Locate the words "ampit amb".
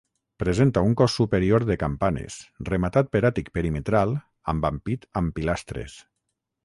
4.71-5.37